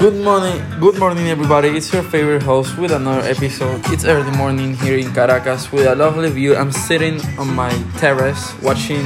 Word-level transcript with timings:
Good 0.00 0.24
morning, 0.24 0.64
good 0.80 0.98
morning, 0.98 1.28
everybody. 1.28 1.76
It's 1.76 1.92
your 1.92 2.02
favorite 2.02 2.42
host 2.42 2.78
with 2.78 2.90
another 2.90 3.20
episode. 3.28 3.82
It's 3.92 4.06
early 4.06 4.34
morning 4.34 4.74
here 4.76 4.96
in 4.96 5.12
Caracas 5.12 5.70
with 5.70 5.86
a 5.86 5.94
lovely 5.94 6.30
view. 6.30 6.56
I'm 6.56 6.72
sitting 6.72 7.20
on 7.36 7.54
my 7.54 7.68
terrace 7.98 8.58
watching 8.62 9.04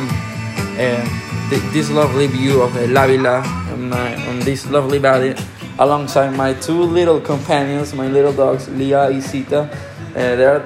uh, 0.79 1.03
th- 1.51 1.67
this 1.75 1.91
lovely 1.91 2.29
view 2.29 2.63
of 2.63 2.77
La 2.93 3.09
Vila 3.09 3.43
on, 3.73 3.89
my, 3.89 4.15
on 4.29 4.39
this 4.47 4.71
lovely 4.71 4.99
valley 4.99 5.35
alongside 5.81 6.31
my 6.37 6.55
two 6.55 6.85
little 6.85 7.21
companions, 7.21 7.93
my 7.93 8.07
little 8.07 8.33
dogs, 8.33 8.69
Lia 8.69 9.09
and 9.09 9.21
Sita. 9.21 9.63
Uh, 9.63 10.15
they're 10.15 10.61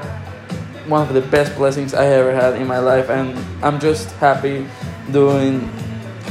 one 0.88 1.08
of 1.08 1.14
the 1.14 1.22
best 1.22 1.56
blessings 1.56 1.95
I 1.95 2.05
ever 2.05 2.34
had 2.34 2.60
in 2.60 2.66
my 2.66 2.80
life, 2.80 3.08
and 3.08 3.33
I'm 3.64 3.80
just 3.80 4.12
happy 4.16 4.66
doing 5.10 5.64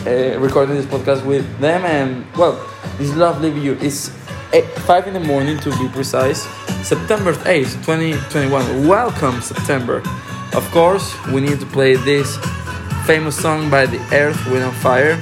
uh, 0.06 0.38
recording 0.38 0.76
this 0.76 0.86
podcast 0.86 1.26
with 1.26 1.46
them 1.58 1.84
and 1.84 2.24
well 2.36 2.77
this 2.98 3.16
lovely 3.16 3.52
view 3.52 3.74
is 3.76 4.10
5 4.52 5.08
in 5.08 5.14
the 5.14 5.20
morning 5.20 5.58
to 5.60 5.70
be 5.78 5.88
precise. 5.90 6.44
September 6.82 7.34
8th 7.34 7.74
2021 7.86 8.88
welcome 8.88 9.40
september. 9.42 10.02
Of 10.54 10.68
course 10.72 11.14
we 11.28 11.42
need 11.42 11.60
to 11.60 11.66
play 11.68 11.96
this 11.96 12.38
famous 13.06 13.40
song 13.40 13.70
by 13.70 13.86
the 13.86 14.00
earth 14.12 14.44
wind 14.48 14.64
and 14.64 14.76
fire. 14.78 15.22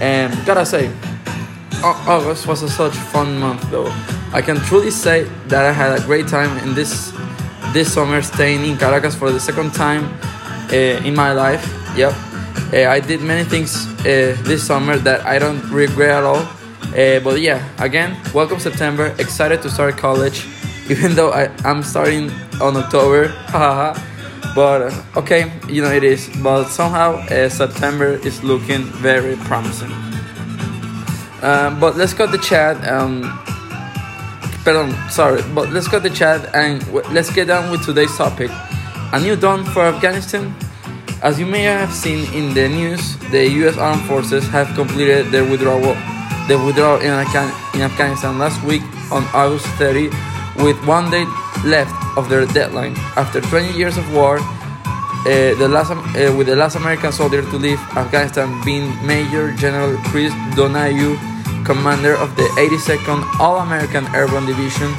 And 0.00 0.32
gotta 0.46 0.64
say 0.64 0.90
august 1.82 2.46
was 2.46 2.62
a 2.62 2.68
such 2.68 2.96
a 2.96 3.00
fun 3.12 3.38
month 3.38 3.70
though. 3.70 3.92
I 4.32 4.40
can 4.40 4.56
truly 4.56 4.90
say 4.90 5.24
that 5.48 5.64
i 5.66 5.72
had 5.72 5.98
a 5.98 6.02
great 6.06 6.26
time 6.26 6.56
in 6.66 6.74
this 6.74 7.12
this 7.74 7.92
summer 7.92 8.22
staying 8.22 8.64
in 8.64 8.78
caracas 8.78 9.14
for 9.14 9.30
the 9.30 9.40
second 9.40 9.74
time 9.74 10.04
uh, 10.72 11.04
in 11.04 11.14
my 11.14 11.32
life. 11.32 11.64
Yep. 11.96 12.14
Uh, 12.72 12.88
I 12.88 13.00
did 13.00 13.20
many 13.20 13.44
things 13.44 13.86
uh, 14.00 14.36
this 14.44 14.66
summer 14.66 14.96
that 14.98 15.26
I 15.26 15.38
don't 15.38 15.60
regret 15.70 16.10
at 16.10 16.22
all. 16.24 16.48
Uh, 16.90 17.20
but 17.20 17.40
yeah, 17.40 17.62
again, 17.78 18.16
welcome 18.34 18.58
September. 18.60 19.14
Excited 19.18 19.62
to 19.62 19.70
start 19.70 19.96
college, 19.96 20.46
even 20.90 21.14
though 21.14 21.30
I, 21.32 21.48
I'm 21.64 21.82
starting 21.82 22.30
on 22.60 22.76
October. 22.76 23.28
but 24.54 24.92
okay, 25.16 25.52
you 25.68 25.82
know 25.82 25.90
it 25.90 26.04
is. 26.04 26.28
But 26.42 26.68
somehow 26.68 27.24
September 27.48 28.14
is 28.26 28.42
looking 28.44 28.84
very 29.02 29.36
promising. 29.36 29.90
Um, 31.42 31.78
but 31.78 31.96
let's 31.96 32.14
cut 32.14 32.32
the 32.32 32.38
chat. 32.38 32.80
Um, 32.88 33.22
pardon, 34.64 34.94
sorry, 35.10 35.42
but 35.54 35.68
let's 35.70 35.88
cut 35.88 36.02
the 36.02 36.10
chat 36.10 36.54
and 36.54 36.80
let's 37.12 37.30
get 37.30 37.50
on 37.50 37.70
with 37.70 37.84
today's 37.84 38.16
topic. 38.16 38.50
A 39.12 39.20
new 39.20 39.36
dawn 39.36 39.64
for 39.64 39.82
Afghanistan. 39.82 40.54
As 41.22 41.38
you 41.38 41.46
may 41.46 41.62
have 41.62 41.92
seen 41.92 42.32
in 42.34 42.52
the 42.54 42.68
news, 42.68 43.16
the 43.30 43.48
U.S. 43.64 43.78
Armed 43.78 44.02
Forces 44.04 44.46
have 44.48 44.74
completed 44.74 45.30
their 45.30 45.44
withdrawal, 45.44 45.96
the 46.48 46.58
withdrawal 46.58 47.00
in, 47.00 47.08
in 47.08 47.82
Afghanistan 47.82 48.38
last 48.38 48.62
week 48.62 48.82
on 49.10 49.24
August 49.32 49.66
30, 49.80 50.10
with 50.62 50.76
one 50.86 51.10
day 51.10 51.24
left 51.64 51.94
of 52.16 52.28
their 52.28 52.46
deadline. 52.46 52.94
After 53.16 53.40
20 53.40 53.72
years 53.72 53.96
of 53.96 54.04
war, 54.12 54.38
uh, 54.38 55.54
the 55.56 55.68
last, 55.68 55.90
uh, 55.90 56.34
with 56.36 56.46
the 56.46 56.56
last 56.56 56.76
American 56.76 57.10
soldier 57.10 57.40
to 57.40 57.56
leave 57.56 57.80
Afghanistan 57.96 58.60
being 58.64 58.92
Major 59.06 59.52
General 59.56 59.96
Chris 60.12 60.32
Donahue, 60.54 61.16
commander 61.64 62.14
of 62.14 62.36
the 62.36 62.44
82nd 62.60 63.24
All-American 63.40 64.04
Airborne 64.14 64.44
Division. 64.44 64.92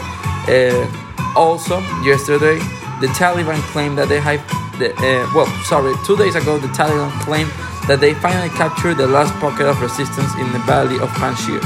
Uh, 0.49 0.89
also, 1.35 1.79
yesterday, 2.01 2.57
the 3.01 3.07
Taliban 3.13 3.61
claimed 3.69 3.97
that 3.97 4.09
they 4.09 4.19
have 4.19 4.41
the, 4.79 4.93
uh, 4.95 5.29
well, 5.33 5.47
sorry, 5.63 5.93
two 6.05 6.17
days 6.17 6.35
ago, 6.35 6.57
the 6.57 6.67
Taliban 6.67 7.11
claimed 7.21 7.51
that 7.87 7.99
they 7.99 8.13
finally 8.15 8.49
captured 8.49 8.95
the 8.95 9.07
last 9.07 9.33
pocket 9.39 9.67
of 9.67 9.81
resistance 9.81 10.33
in 10.35 10.51
the 10.51 10.59
valley 10.59 10.95
of 10.99 11.09
Panjshir. 11.19 11.61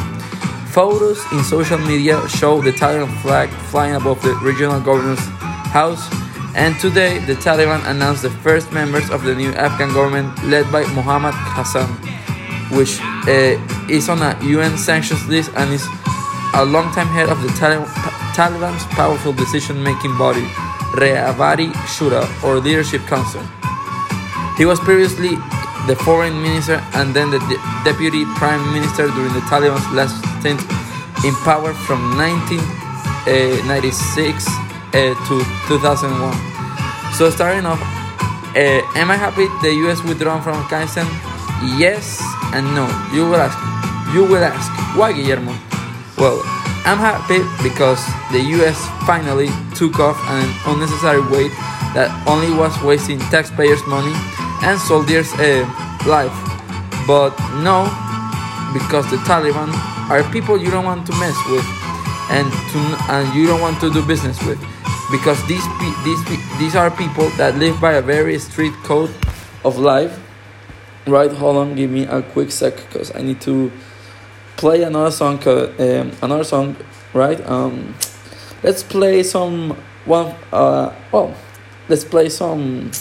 Photos 0.71 1.19
in 1.31 1.43
social 1.43 1.77
media 1.77 2.27
show 2.29 2.61
the 2.61 2.71
Taliban 2.71 3.09
flag 3.21 3.49
flying 3.71 3.95
above 3.95 4.21
the 4.21 4.35
regional 4.43 4.79
governor's 4.79 5.19
house, 5.71 6.07
and 6.55 6.77
today 6.79 7.19
the 7.19 7.35
Taliban 7.35 7.85
announced 7.89 8.21
the 8.21 8.29
first 8.29 8.71
members 8.71 9.09
of 9.09 9.23
the 9.23 9.33
new 9.35 9.51
Afghan 9.53 9.93
government 9.93 10.29
led 10.43 10.71
by 10.71 10.81
Mohammad 10.93 11.33
Hassan, 11.35 11.87
which 12.77 12.99
uh, 13.27 13.57
is 13.89 14.09
on 14.09 14.21
a 14.21 14.37
UN 14.43 14.77
sanctions 14.77 15.25
list 15.27 15.51
and 15.55 15.73
is 15.73 15.85
a 16.55 16.65
longtime 16.65 17.07
head 17.07 17.29
of 17.29 17.41
the 17.41 17.49
Taliban's 17.49 18.83
powerful 18.95 19.33
decision 19.33 19.81
making 19.81 20.17
body. 20.17 20.47
Rahbari 20.97 21.71
Shura 21.85 22.25
or 22.43 22.57
Leadership 22.59 23.01
Council. 23.07 23.41
He 24.57 24.65
was 24.65 24.79
previously 24.79 25.37
the 25.87 25.95
foreign 26.03 26.41
minister 26.41 26.81
and 26.93 27.13
then 27.15 27.29
the 27.31 27.39
de- 27.39 27.57
deputy 27.83 28.25
prime 28.35 28.73
minister 28.73 29.07
during 29.07 29.33
the 29.33 29.41
Taliban's 29.47 29.87
last 29.93 30.15
stint 30.39 30.59
in 31.25 31.33
power 31.47 31.73
from 31.73 32.17
1996 32.17 34.47
uh, 34.93 35.13
to 35.27 35.43
2001. 35.67 36.33
So 37.13 37.29
starting 37.29 37.65
off, 37.65 37.81
uh, 38.55 38.81
am 38.95 39.11
I 39.11 39.15
happy 39.15 39.47
the 39.61 39.73
U.S. 39.87 40.03
withdrawn 40.03 40.41
from 40.41 40.57
Afghanistan? 40.57 41.05
Yes 41.77 42.21
and 42.53 42.65
no. 42.75 42.87
You 43.13 43.25
will 43.29 43.39
ask. 43.41 43.57
You 44.13 44.23
will 44.25 44.43
ask 44.43 44.69
why, 44.97 45.13
Guillermo? 45.13 45.53
Well, 46.17 46.41
I'm 46.85 46.97
happy 46.97 47.43
because 47.61 48.01
the 48.31 48.39
US 48.57 48.77
finally 49.05 49.49
took 49.79 49.97
off 49.97 50.19
an 50.27 50.43
unnecessary 50.67 51.23
weight 51.31 51.55
that 51.95 52.11
only 52.27 52.51
was 52.51 52.75
wasting 52.83 53.17
taxpayers' 53.31 53.81
money 53.87 54.11
and 54.67 54.77
soldiers' 54.77 55.31
uh, 55.39 55.63
life. 56.05 56.35
But 57.07 57.31
no, 57.63 57.87
because 58.75 59.09
the 59.09 59.17
Taliban 59.23 59.71
are 60.11 60.21
people 60.31 60.59
you 60.59 60.69
don't 60.69 60.83
want 60.83 61.07
to 61.07 61.13
mess 61.13 61.37
with 61.47 61.63
and 62.29 62.51
to, 62.51 62.79
and 63.09 63.33
you 63.33 63.47
don't 63.47 63.61
want 63.61 63.79
to 63.79 63.89
do 63.89 64.05
business 64.05 64.37
with 64.45 64.59
because 65.09 65.39
these 65.47 65.63
these 66.03 66.21
these 66.59 66.75
are 66.75 66.91
people 66.91 67.29
that 67.39 67.55
live 67.55 67.79
by 67.79 67.93
a 67.93 68.01
very 68.01 68.37
strict 68.37 68.75
code 68.83 69.09
of 69.63 69.79
life. 69.79 70.19
Right, 71.07 71.31
hold 71.31 71.55
on, 71.57 71.73
give 71.73 71.89
me 71.89 72.03
a 72.05 72.21
quick 72.21 72.51
sec 72.51 72.75
because 72.75 73.15
I 73.15 73.21
need 73.23 73.41
to 73.41 73.71
play 74.57 74.83
another 74.83 75.09
song, 75.09 75.39
um, 75.47 76.11
another 76.21 76.43
song, 76.43 76.75
right? 77.13 77.39
Um, 77.47 77.95
let's 78.63 78.83
play 78.83 79.23
some 79.23 79.77
one. 80.05 80.35
Uh, 80.51 80.93
well, 81.11 81.33
let's 81.87 82.03
play 82.03 82.29
some. 82.29 82.91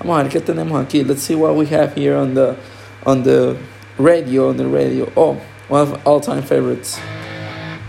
Vamos 0.00 0.34
a 0.34 0.38
aquí. 0.38 1.06
Let's 1.06 1.22
see 1.22 1.34
what 1.34 1.56
we 1.56 1.66
have 1.66 1.94
here 1.94 2.16
on 2.16 2.34
the 2.34 2.56
on 3.04 3.22
the 3.22 3.58
radio 3.98 4.48
on 4.48 4.56
the 4.56 4.66
radio. 4.66 5.10
Oh, 5.16 5.40
one 5.68 5.82
of 5.82 6.06
all-time 6.06 6.42
favorites, 6.42 6.98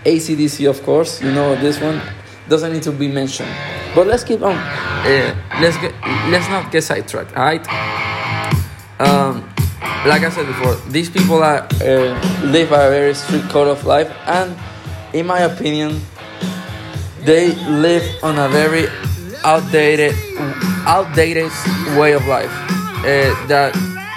ACDC, 0.06 0.70
of 0.70 0.82
course. 0.84 1.22
You 1.22 1.32
know 1.32 1.56
this 1.56 1.80
one 1.80 2.02
doesn't 2.48 2.74
need 2.74 2.84
to 2.84 2.92
be 2.92 3.08
mentioned. 3.08 3.50
But 3.96 4.08
let's 4.08 4.24
keep 4.24 4.42
on. 4.42 4.56
Uh, 4.56 5.36
let's 5.62 5.78
get 5.78 5.94
let's 6.30 6.50
not 6.50 6.72
get 6.72 6.84
sidetracked. 6.84 7.36
All 7.36 7.44
right. 7.44 7.66
Um, 9.00 9.50
like 10.06 10.24
I 10.24 10.30
said 10.30 10.46
before, 10.48 10.76
these 10.90 11.10
people 11.10 11.44
are 11.44 11.68
uh, 11.82 12.44
live 12.44 12.72
a 12.72 12.90
very 12.90 13.14
strict 13.14 13.50
code 13.50 13.68
of 13.68 13.86
life, 13.86 14.12
and 14.26 14.56
in 15.14 15.26
my 15.26 15.40
opinion, 15.40 16.02
they 17.30 17.54
live 17.70 18.24
on 18.24 18.40
a 18.40 18.50
very 18.50 18.88
outdated, 19.44 20.16
outdated 20.88 21.52
way 21.96 22.14
of 22.14 22.26
life 22.26 22.50
uh, 23.06 23.30
that 23.46 23.70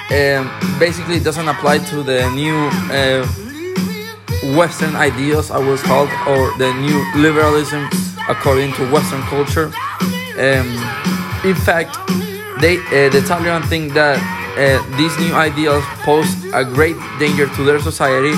um, 0.08 0.48
basically 0.80 1.20
doesn't 1.20 1.46
apply 1.46 1.76
to 1.76 2.02
the 2.02 2.24
new 2.30 2.56
uh, 2.88 3.20
Western 4.56 4.96
ideals, 4.96 5.50
I 5.50 5.58
was 5.58 5.82
called, 5.82 6.08
or 6.26 6.56
the 6.56 6.72
new 6.80 7.04
liberalism 7.20 7.86
according 8.30 8.72
to 8.80 8.90
Western 8.90 9.20
culture. 9.28 9.66
Um, 10.40 10.72
in 11.44 11.54
fact, 11.54 11.92
they 12.62 12.78
uh, 12.96 13.12
the 13.12 13.20
Taliban 13.28 13.62
think 13.68 13.92
that 13.92 14.16
uh, 14.56 14.96
these 14.96 15.14
new 15.18 15.34
ideals 15.34 15.84
pose 16.00 16.32
a 16.54 16.64
great 16.64 16.96
danger 17.18 17.46
to 17.56 17.62
their 17.62 17.78
society, 17.78 18.32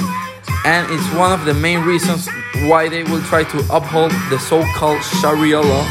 and 0.65 0.91
it's 0.91 1.09
one 1.15 1.31
of 1.31 1.45
the 1.45 1.55
main 1.55 1.85
reasons 1.85 2.29
why 2.69 2.89
they 2.89 3.05
will 3.05 3.23
try 3.23 3.45
to 3.45 3.59
uphold 3.71 4.11
the 4.31 4.39
so 4.39 4.65
called 4.75 5.03
Sharia 5.21 5.61
law, 5.61 5.85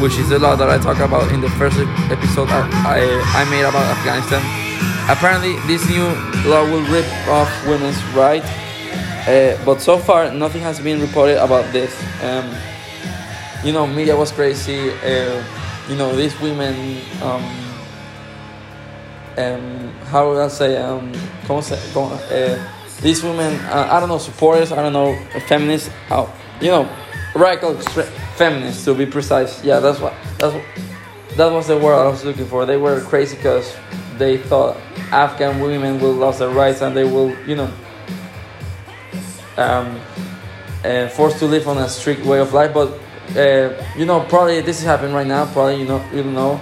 which 0.00 0.18
is 0.18 0.28
the 0.28 0.38
law 0.38 0.56
that 0.56 0.68
I 0.68 0.78
talked 0.78 1.00
about 1.00 1.30
in 1.32 1.40
the 1.40 1.50
first 1.50 1.78
episode 2.10 2.48
I, 2.48 2.68
I, 2.84 3.42
I 3.42 3.50
made 3.50 3.62
about 3.62 3.84
Afghanistan. 3.96 4.42
Apparently, 5.08 5.56
this 5.66 5.88
new 5.88 6.06
law 6.50 6.64
will 6.64 6.84
rip 6.92 7.06
off 7.28 7.50
women's 7.66 8.02
rights, 8.14 8.48
uh, 9.28 9.60
but 9.64 9.80
so 9.80 9.98
far, 9.98 10.30
nothing 10.32 10.62
has 10.62 10.80
been 10.80 11.00
reported 11.00 11.42
about 11.42 11.70
this. 11.72 11.94
Um, 12.22 12.54
you 13.64 13.72
know, 13.72 13.86
media 13.86 14.16
was 14.16 14.32
crazy. 14.32 14.90
Uh, 14.90 15.42
you 15.88 15.96
know, 15.96 16.14
these 16.14 16.38
women. 16.40 17.00
Um, 17.22 17.66
um, 19.38 19.92
how 20.06 20.28
would 20.30 20.38
I 20.38 20.48
say, 20.48 20.76
um, 20.76 21.12
¿cómo 21.46 21.62
se, 21.62 21.76
cómo, 21.92 22.12
uh, 22.12 22.75
these 23.00 23.22
women, 23.22 23.54
uh, 23.66 23.88
I 23.90 24.00
don't 24.00 24.08
know, 24.08 24.18
supporters, 24.18 24.72
I 24.72 24.82
don't 24.82 24.92
know, 24.92 25.18
feminists, 25.46 25.90
uh, 26.10 26.26
you 26.60 26.70
know, 26.70 26.88
radical 27.34 27.74
feminists 28.36 28.84
to 28.84 28.94
be 28.94 29.06
precise. 29.06 29.62
Yeah, 29.62 29.80
that's 29.80 30.00
what, 30.00 30.14
that's 30.38 30.54
what, 30.54 30.64
that 31.36 31.52
was 31.52 31.66
the 31.66 31.76
word 31.76 31.94
I 31.94 32.08
was 32.08 32.24
looking 32.24 32.46
for. 32.46 32.64
They 32.64 32.76
were 32.76 33.00
crazy 33.02 33.36
because 33.36 33.76
they 34.16 34.38
thought 34.38 34.76
Afghan 35.12 35.60
women 35.60 36.00
will 36.00 36.14
lose 36.14 36.38
their 36.38 36.48
rights 36.48 36.80
and 36.80 36.96
they 36.96 37.04
will, 37.04 37.36
you 37.46 37.56
know, 37.56 37.72
um, 39.56 40.00
uh, 40.84 41.08
forced 41.08 41.38
to 41.38 41.46
live 41.46 41.68
on 41.68 41.78
a 41.78 41.88
strict 41.88 42.24
way 42.24 42.38
of 42.38 42.52
life. 42.52 42.72
But 42.72 42.98
uh, 43.36 43.84
you 43.96 44.06
know, 44.06 44.20
probably 44.20 44.60
this 44.60 44.78
is 44.78 44.84
happening 44.84 45.14
right 45.14 45.26
now. 45.26 45.46
Probably 45.46 45.80
you 45.80 45.86
know, 45.86 46.04
you 46.12 46.22
don't 46.22 46.34
know. 46.34 46.60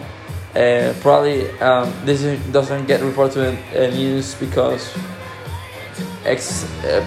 Uh, 0.54 0.94
probably 1.00 1.50
um, 1.60 1.92
this 2.04 2.22
doesn't 2.50 2.86
get 2.86 3.02
reported 3.02 3.58
in 3.74 3.94
news 3.94 4.34
because 4.36 4.96
ex- 6.24 6.64
uh, 6.84 7.04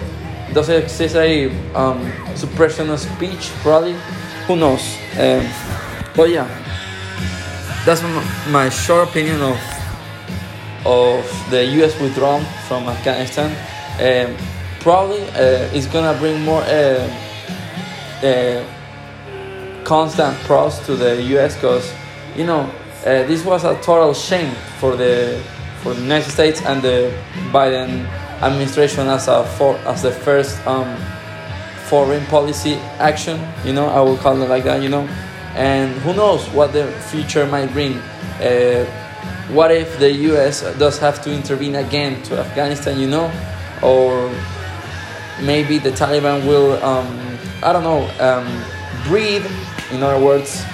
does 0.52 0.68
it 0.68 0.84
exist 0.84 1.14
a 1.16 1.50
um, 1.74 2.10
suppression 2.34 2.90
of 2.90 2.98
speech? 2.98 3.50
Probably, 3.62 3.94
who 4.46 4.56
knows? 4.56 4.96
Um, 5.18 5.46
but 6.16 6.30
yeah, 6.30 6.48
that's 7.84 8.02
my 8.50 8.68
short 8.68 9.08
opinion 9.08 9.40
of 9.42 9.58
of 10.86 11.50
the 11.50 11.64
U.S. 11.64 12.00
withdrawal 12.00 12.40
from 12.66 12.88
Afghanistan. 12.88 13.50
Um, 14.00 14.36
probably 14.80 15.22
uh, 15.30 15.68
it's 15.74 15.86
gonna 15.86 16.18
bring 16.18 16.42
more 16.44 16.62
uh, 16.62 17.10
uh, 18.22 18.64
constant 19.84 20.36
pros 20.40 20.78
to 20.86 20.96
the 20.96 21.22
U.S. 21.34 21.54
because 21.54 21.92
you 22.36 22.46
know 22.46 22.70
uh, 23.04 23.24
this 23.26 23.44
was 23.44 23.64
a 23.64 23.74
total 23.82 24.14
shame 24.14 24.54
for 24.78 24.96
the 24.96 25.42
for 25.82 25.94
the 25.94 26.00
United 26.02 26.30
States 26.30 26.62
and 26.62 26.82
the 26.82 27.12
Biden 27.52 28.06
administration 28.42 29.08
as 29.08 29.28
a 29.28 29.44
for, 29.56 29.76
as 29.86 30.02
the 30.02 30.12
first 30.12 30.64
um, 30.66 30.96
foreign 31.86 32.24
policy 32.26 32.74
action. 32.98 33.40
You 33.64 33.72
know, 33.72 33.86
I 33.86 34.00
will 34.00 34.16
call 34.16 34.40
it 34.40 34.48
like 34.48 34.64
that. 34.64 34.82
You 34.82 34.88
know, 34.88 35.08
and 35.54 35.92
who 36.02 36.14
knows 36.14 36.48
what 36.50 36.72
the 36.72 36.86
future 37.10 37.46
might 37.46 37.72
bring. 37.72 37.98
Uh, 38.40 38.84
what 39.50 39.70
if 39.70 39.98
the 39.98 40.12
U.S. 40.12 40.60
does 40.78 40.98
have 40.98 41.22
to 41.24 41.32
intervene 41.32 41.76
again 41.76 42.22
to 42.24 42.38
Afghanistan? 42.38 42.98
You 42.98 43.08
know, 43.08 43.32
or 43.82 44.30
maybe 45.42 45.78
the 45.78 45.90
Taliban 45.90 46.46
will, 46.46 46.82
um, 46.84 47.38
I 47.62 47.72
don't 47.72 47.82
know, 47.82 48.08
um, 48.20 48.46
breed, 49.08 49.42
in 49.90 50.02
other 50.02 50.22
words, 50.22 50.64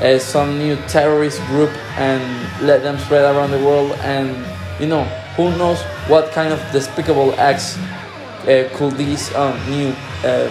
uh, 0.00 0.18
some 0.18 0.58
new 0.58 0.76
terrorist 0.86 1.40
group 1.46 1.70
and 1.98 2.22
let 2.66 2.82
them 2.82 2.98
spread 2.98 3.24
around 3.34 3.50
the 3.50 3.58
world. 3.58 3.92
And 4.02 4.36
you 4.80 4.86
know, 4.86 5.04
who 5.38 5.56
knows 5.56 5.80
what 6.08 6.32
kind 6.32 6.52
of 6.52 6.60
despicable 6.72 7.32
acts 7.38 7.78
uh, 7.78 8.68
could 8.74 8.96
these 8.96 9.32
um, 9.36 9.54
new 9.70 9.94
uh, 10.24 10.50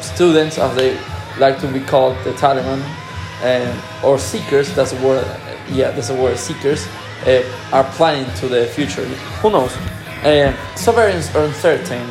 students, 0.00 0.56
as 0.56 0.72
they 0.76 0.96
like 1.40 1.58
to 1.58 1.66
be 1.66 1.80
called, 1.80 2.16
the 2.22 2.30
Taliban, 2.34 2.80
uh, 3.42 4.06
or 4.06 4.20
seekers, 4.20 4.72
that's 4.76 4.92
a 4.92 5.04
word, 5.04 5.26
yeah, 5.68 5.90
that's 5.90 6.10
a 6.10 6.14
word, 6.14 6.38
seekers, 6.38 6.86
uh, 7.26 7.42
are 7.72 7.82
planning 7.94 8.32
to 8.36 8.46
the 8.46 8.66
future. 8.66 9.04
Who 9.42 9.50
knows? 9.50 9.76
Uh, 10.22 10.54
so 10.76 10.92
very 10.92 11.12
uncertain 11.12 12.08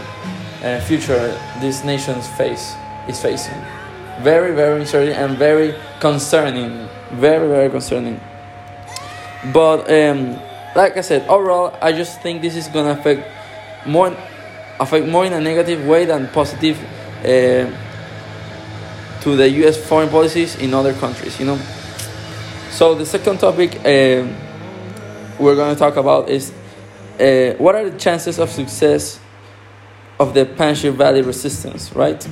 uh, 0.62 0.81
future 0.81 1.39
this 1.62 1.86
nation's 1.86 2.27
face 2.27 2.75
is 3.07 3.21
facing. 3.21 3.56
Very, 4.19 4.54
very 4.54 4.81
uncertain 4.81 5.13
and 5.13 5.38
very 5.38 5.74
concerning. 6.01 6.89
Very, 7.12 7.48
very 7.48 7.69
concerning. 7.69 8.19
But 9.54 9.89
um, 9.89 10.38
like 10.75 10.98
I 10.98 11.01
said, 11.01 11.27
overall, 11.27 11.77
I 11.81 11.92
just 11.92 12.21
think 12.21 12.42
this 12.42 12.56
is 12.56 12.68
gonna 12.68 12.92
affect 12.92 13.27
more, 13.86 14.16
affect 14.80 15.07
more 15.07 15.25
in 15.25 15.33
a 15.33 15.42
negative 15.42 15.86
way 15.86 16.06
than 16.06 16.27
positive 16.27 16.77
uh, 17.19 17.69
to 19.21 19.36
the 19.36 19.50
U.S. 19.62 19.77
foreign 19.77 20.10
policies 20.10 20.56
in 20.56 20.74
other 20.74 20.94
countries. 20.94 21.39
You 21.39 21.48
know. 21.48 21.60
So 22.71 22.95
the 22.95 23.06
second 23.06 23.39
topic 23.39 23.75
uh, 23.80 24.25
we're 25.39 25.56
gonna 25.56 25.75
talk 25.75 25.98
about 25.98 26.30
is 26.30 26.51
uh, 27.19 27.56
what 27.57 27.75
are 27.75 27.89
the 27.89 27.98
chances 27.98 28.39
of 28.39 28.50
success 28.50 29.19
of 30.19 30.33
the 30.33 30.45
Panjshir 30.45 30.94
Valley 30.94 31.21
resistance, 31.21 31.94
right? 31.94 32.27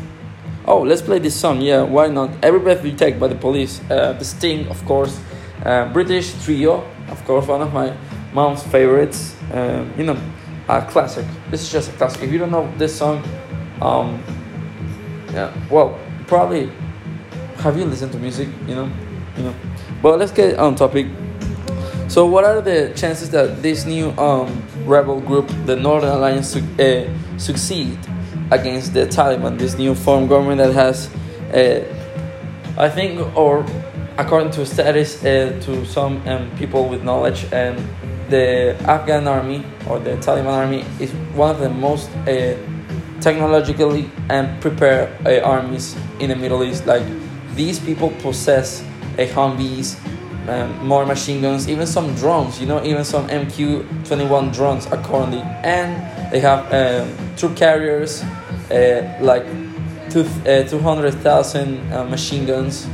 Oh, 0.66 0.82
let's 0.82 1.02
play 1.02 1.20
this 1.20 1.36
song. 1.36 1.62
Yeah, 1.62 1.84
why 1.84 2.08
not? 2.08 2.30
Every 2.44 2.60
Breath 2.60 2.84
You 2.86 2.92
Take 2.92 3.20
by 3.20 3.28
the 3.28 3.36
Police. 3.36 3.80
The 3.88 4.22
Sting, 4.24 4.68
of 4.68 4.84
course. 4.86 5.18
British 5.94 6.34
Trio, 6.44 6.84
of 7.08 7.24
course, 7.26 7.48
one 7.48 7.62
of 7.62 7.74
my 7.74 7.94
mom's 8.38 8.62
favorites. 8.62 9.36
Um, 9.52 9.92
you 9.98 10.04
know, 10.04 10.18
a 10.70 10.82
classic. 10.84 11.26
This 11.50 11.64
is 11.64 11.72
just 11.72 11.90
a 11.90 11.94
classic. 11.94 12.22
If 12.22 12.32
you 12.32 12.38
don't 12.38 12.52
know 12.52 12.72
this 12.78 12.96
song, 12.96 13.24
um, 13.82 14.22
yeah, 15.34 15.52
well, 15.72 16.00
probably 16.28 16.70
have 17.64 17.76
you 17.78 17.86
listened 17.86 18.12
to 18.12 18.20
music? 18.20 18.48
You 18.68 18.76
know, 18.76 18.92
you 19.38 19.44
know. 19.44 19.56
But 20.04 20.20
let's 20.20 20.32
get 20.32 20.60
on 20.60 20.76
topic. 20.76 21.08
So, 22.10 22.28
what 22.28 22.44
are 22.44 22.62
the 22.62 22.94
chances 22.96 23.32
that 23.32 23.64
this 23.64 23.86
new 23.86 24.12
um, 24.12 24.64
rebel 24.86 25.20
group, 25.20 25.48
the 25.66 25.76
Northern 25.76 26.12
Alliance, 26.12 26.56
uh, 26.56 27.10
succeed 27.38 27.98
against 28.52 28.94
the 28.94 29.08
Taliban, 29.08 29.58
this 29.58 29.78
new 29.78 29.96
formed 29.96 30.30
government 30.30 30.60
that 30.60 30.74
has, 30.74 31.10
uh, 31.54 31.84
I 32.78 32.88
think, 32.88 33.36
or 33.36 33.66
according 34.18 34.52
to 34.52 34.66
status, 34.66 35.24
uh, 35.24 35.60
to 35.64 35.86
some 35.86 36.26
um, 36.28 36.50
people 36.58 36.88
with 36.88 37.04
knowledge, 37.04 37.46
and 37.52 37.78
the 38.30 38.76
Afghan 38.84 39.28
army 39.28 39.64
or 39.90 40.00
the 40.00 40.12
Taliban 40.18 40.54
army 40.54 40.86
is 41.00 41.12
one 41.36 41.52
of 41.52 41.60
the 41.60 41.70
most 41.70 42.10
uh, 42.28 42.56
technologically 43.22 44.10
and 44.30 44.60
prepared 44.62 45.10
uh, 45.26 45.40
armies 45.42 45.96
in 46.20 46.30
the 46.30 46.36
Middle 46.36 46.64
East. 46.64 46.86
Like 46.86 47.04
these 47.56 47.80
people 47.80 48.10
possess 48.22 48.82
a 49.18 49.28
Humvees, 49.28 49.98
um, 50.48 50.86
more 50.86 51.06
machine 51.06 51.42
guns, 51.42 51.68
even 51.68 51.88
some 51.88 52.14
drones. 52.16 52.60
You 52.62 52.68
know, 52.68 52.84
even 52.84 53.04
some 53.04 53.28
MQ 53.28 54.08
twenty 54.08 54.26
one 54.26 54.52
drones 54.52 54.86
accordingly, 54.88 55.42
and 55.64 56.32
they 56.32 56.40
have 56.40 56.72
um, 56.74 57.36
troop 57.36 57.56
carriers, 57.56 58.24
uh, 58.72 59.18
like 59.22 59.46
two, 60.10 60.22
uh, 60.46 60.64
200,000 60.64 61.94
uh, 61.94 62.04
machine 62.06 62.46
guns. 62.46 62.88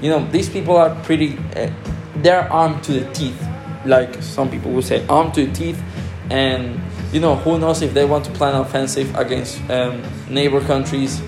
You 0.00 0.10
know, 0.10 0.26
these 0.30 0.48
people 0.48 0.76
are 0.76 0.94
pretty, 1.04 1.38
uh, 1.56 1.70
they're 2.16 2.50
armed 2.52 2.82
to 2.84 2.92
the 2.92 3.12
teeth, 3.12 3.40
like 3.88 4.22
some 4.22 4.50
people 4.50 4.70
would 4.72 4.84
say, 4.84 5.06
armed 5.08 5.34
to 5.34 5.46
the 5.46 5.52
teeth. 5.52 5.82
And, 6.30 6.80
you 7.12 7.20
know, 7.20 7.36
who 7.36 7.58
knows 7.58 7.82
if 7.82 7.94
they 7.94 8.04
want 8.04 8.24
to 8.24 8.30
plan 8.32 8.54
an 8.54 8.62
offensive 8.62 9.14
against 9.16 9.60
um, 9.70 10.02
neighbor 10.28 10.60
countries, 10.60 11.20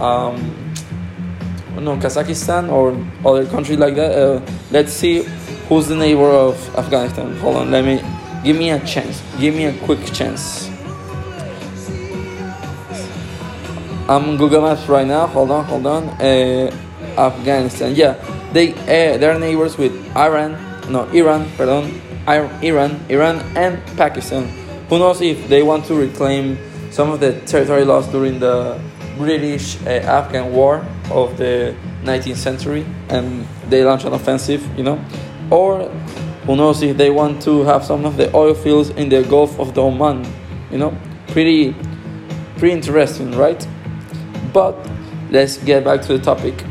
um, 0.00 0.54
no, 1.76 1.96
Kazakhstan 1.96 2.70
or 2.70 2.96
other 3.28 3.46
countries 3.46 3.78
like 3.78 3.96
that. 3.96 4.12
Uh, 4.12 4.40
let's 4.70 4.92
see 4.92 5.24
who's 5.68 5.88
the 5.88 5.96
neighbor 5.96 6.30
of 6.30 6.56
Afghanistan. 6.76 7.36
Hold 7.38 7.56
on, 7.56 7.70
let 7.70 7.84
me, 7.84 8.00
give 8.44 8.56
me 8.56 8.70
a 8.70 8.78
chance. 8.86 9.22
Give 9.40 9.54
me 9.54 9.64
a 9.66 9.72
quick 9.80 10.04
chance. 10.12 10.70
I'm 14.06 14.36
Google 14.36 14.60
Maps 14.60 14.86
right 14.86 15.06
now. 15.06 15.26
Hold 15.26 15.50
on, 15.50 15.64
hold 15.64 15.86
on. 15.86 16.04
Uh, 16.20 16.70
Afghanistan. 17.16 17.94
Yeah, 17.94 18.14
they 18.52 18.72
uh, 18.74 19.16
they're 19.16 19.38
neighbors 19.38 19.78
with 19.78 19.94
Iran. 20.14 20.58
No, 20.92 21.04
Iran. 21.08 21.48
Pardon, 21.56 22.02
Iran, 22.26 23.04
Iran, 23.08 23.40
and 23.56 23.84
Pakistan. 23.96 24.48
Who 24.88 24.98
knows 24.98 25.20
if 25.20 25.48
they 25.48 25.62
want 25.62 25.84
to 25.86 25.94
reclaim 25.94 26.58
some 26.90 27.10
of 27.10 27.20
the 27.20 27.40
territory 27.40 27.84
lost 27.84 28.12
during 28.12 28.38
the 28.38 28.80
British 29.16 29.80
uh, 29.82 29.90
Afghan 29.90 30.52
War 30.52 30.84
of 31.10 31.36
the 31.36 31.74
19th 32.02 32.36
century, 32.36 32.84
and 33.08 33.46
they 33.68 33.84
launch 33.84 34.04
an 34.04 34.12
offensive. 34.12 34.62
You 34.76 34.84
know, 34.84 35.04
or 35.50 35.88
who 36.46 36.56
knows 36.56 36.82
if 36.82 36.96
they 36.96 37.10
want 37.10 37.42
to 37.42 37.62
have 37.64 37.84
some 37.84 38.04
of 38.04 38.16
the 38.16 38.34
oil 38.34 38.54
fields 38.54 38.90
in 38.90 39.08
the 39.08 39.22
Gulf 39.22 39.58
of 39.58 39.74
the 39.74 39.82
Oman. 39.82 40.26
You 40.70 40.78
know, 40.78 40.96
pretty 41.28 41.74
pretty 42.56 42.74
interesting, 42.74 43.32
right? 43.32 43.66
But 44.52 44.76
let's 45.30 45.58
get 45.58 45.84
back 45.84 46.02
to 46.02 46.18
the 46.18 46.24
topic. 46.24 46.64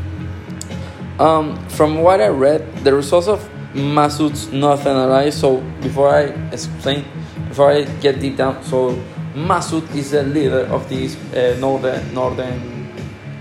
Um, 1.18 1.56
from 1.68 2.00
what 2.02 2.20
I 2.20 2.28
read, 2.28 2.66
the 2.78 2.92
results 2.92 3.28
of 3.28 3.48
Massoud's 3.74 4.52
Northern 4.52 4.96
Alliance. 4.96 5.36
So 5.36 5.60
before 5.82 6.08
I 6.08 6.22
explain, 6.52 7.04
before 7.48 7.70
I 7.72 7.82
get 8.00 8.20
deep 8.20 8.36
down, 8.36 8.62
so 8.62 8.94
Massoud 9.34 9.94
is 9.94 10.12
the 10.12 10.22
leader 10.22 10.66
of 10.70 10.88
this 10.88 11.16
uh, 11.34 11.56
northern 11.58 12.14
Northern 12.14 12.92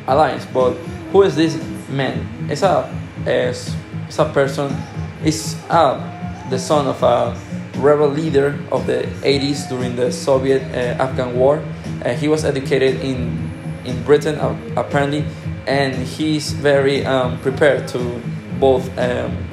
Alliance. 0.07 0.45
But 0.51 0.73
who 1.11 1.21
is 1.21 1.35
this 1.35 1.55
man? 1.89 2.27
It's 2.49 2.63
a 2.63 2.89
it's, 3.25 3.73
it's 4.07 4.19
a 4.19 4.25
person. 4.25 4.75
It's 5.23 5.55
uh, 5.69 6.01
the 6.49 6.59
son 6.59 6.87
of 6.87 7.01
a 7.03 7.37
rebel 7.77 8.09
leader 8.09 8.59
of 8.71 8.85
the 8.87 9.03
80s 9.21 9.69
during 9.69 9.95
the 9.95 10.11
Soviet 10.11 10.61
uh, 10.73 11.01
Afghan 11.01 11.37
War. 11.37 11.63
Uh, 12.03 12.13
he 12.13 12.27
was 12.27 12.43
educated 12.43 13.01
in 13.01 13.51
in 13.85 14.01
Britain 14.03 14.39
apparently, 14.75 15.25
and 15.67 15.93
he's 15.95 16.53
very 16.53 17.05
um, 17.05 17.37
prepared 17.39 17.87
to 17.89 18.21
both 18.59 18.89
um, 18.97 19.52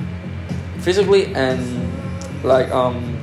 physically 0.81 1.35
and 1.35 1.61
like 2.43 2.71
um, 2.71 3.17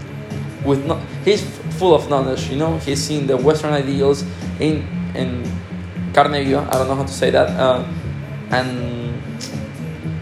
with 0.64 0.86
no, 0.86 0.96
he's 1.26 1.44
full 1.78 1.94
of 1.94 2.10
knowledge. 2.10 2.50
You 2.50 2.58
know, 2.58 2.78
he's 2.80 3.04
seen 3.04 3.28
the 3.28 3.38
Western 3.38 3.74
ideals 3.74 4.24
in 4.60 4.86
in 5.16 5.44
carne 6.14 6.32
viva. 6.32 6.68
I 6.70 6.74
don't 6.74 6.88
know 6.88 6.96
how 6.96 7.06
to 7.06 7.14
say 7.14 7.30
that, 7.32 7.50
uh, 7.60 7.86
and 8.52 9.22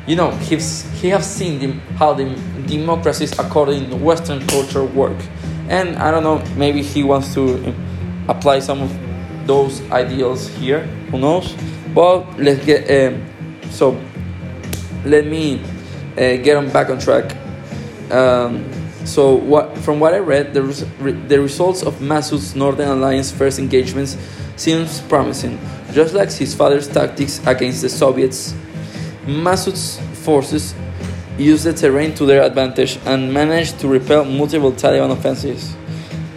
you 0.08 0.16
know 0.16 0.32
he's 0.32 0.84
he 1.02 1.10
has 1.10 1.26
seen 1.30 1.60
the, 1.60 1.72
how 1.98 2.14
the 2.14 2.26
democracies 2.68 3.38
according 3.38 3.90
to 3.90 3.96
Western 3.96 4.46
culture 4.48 4.84
work, 4.84 5.18
and 5.70 5.96
I 5.98 6.12
don't 6.12 6.24
know 6.24 6.44
maybe 6.56 6.82
he 6.82 7.04
wants 7.04 7.34
to 7.36 7.74
apply 8.28 8.60
some 8.60 8.82
of 8.82 8.92
those 9.48 9.82
ideals 9.92 10.48
here. 10.48 10.82
Who 11.12 11.20
knows? 11.20 11.56
But 11.94 12.40
let's 12.40 12.64
get 12.66 12.90
um, 12.92 13.24
so. 13.70 14.00
Let 15.06 15.28
me 15.28 15.62
get 16.16 16.58
on 16.58 16.70
back 16.70 16.90
on 16.90 17.00
track. 17.00 17.36
Um, 18.12 18.70
so 19.06 19.36
what 19.36 19.78
from 19.80 20.00
what 20.00 20.14
I 20.14 20.20
read, 20.20 20.54
the, 20.54 20.64
res- 20.64 20.86
the 21.28 21.40
results 21.40 21.84
of 21.84 22.02
Massoud's 22.02 22.56
Northern 22.56 22.90
Alliance 22.90 23.32
first 23.32 23.60
engagements 23.60 24.18
seems 24.56 25.02
promising. 25.02 25.60
Just 25.92 26.14
like 26.14 26.32
his 26.32 26.56
father's 26.56 26.88
tactics 26.88 27.40
against 27.46 27.82
the 27.82 27.90
Soviets, 27.90 28.54
Massoud's 29.28 30.00
forces 30.24 30.74
used 31.38 31.66
the 31.66 31.74
terrain 31.74 32.16
to 32.16 32.26
their 32.26 32.44
advantage 32.44 32.98
and 33.06 33.34
managed 33.34 33.80
to 33.80 33.88
repel 33.88 34.26
multiple 34.26 34.72
Taliban 34.72 35.12
offensives. 35.12 35.76